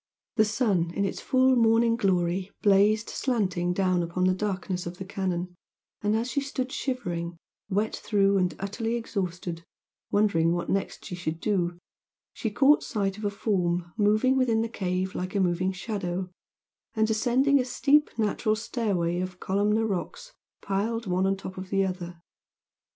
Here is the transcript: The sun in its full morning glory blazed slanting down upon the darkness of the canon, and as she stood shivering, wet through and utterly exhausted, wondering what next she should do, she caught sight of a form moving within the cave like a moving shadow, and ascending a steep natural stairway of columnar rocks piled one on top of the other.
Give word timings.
The 0.35 0.45
sun 0.45 0.91
in 0.95 1.05
its 1.05 1.21
full 1.21 1.55
morning 1.55 1.95
glory 1.95 2.49
blazed 2.63 3.07
slanting 3.07 3.71
down 3.71 4.01
upon 4.01 4.23
the 4.23 4.33
darkness 4.33 4.87
of 4.87 4.97
the 4.97 5.05
canon, 5.05 5.53
and 6.01 6.15
as 6.15 6.31
she 6.31 6.41
stood 6.41 6.71
shivering, 6.71 7.37
wet 7.69 7.97
through 7.97 8.39
and 8.39 8.55
utterly 8.57 8.95
exhausted, 8.95 9.63
wondering 10.09 10.53
what 10.53 10.71
next 10.71 11.05
she 11.05 11.13
should 11.13 11.39
do, 11.39 11.77
she 12.33 12.49
caught 12.49 12.81
sight 12.81 13.19
of 13.19 13.25
a 13.25 13.29
form 13.29 13.93
moving 13.95 14.35
within 14.35 14.63
the 14.63 14.69
cave 14.69 15.13
like 15.13 15.35
a 15.35 15.39
moving 15.39 15.71
shadow, 15.71 16.31
and 16.95 17.07
ascending 17.11 17.59
a 17.59 17.63
steep 17.63 18.09
natural 18.17 18.55
stairway 18.55 19.19
of 19.19 19.39
columnar 19.39 19.85
rocks 19.85 20.33
piled 20.63 21.05
one 21.05 21.27
on 21.27 21.37
top 21.37 21.59
of 21.59 21.69
the 21.69 21.85
other. 21.85 22.19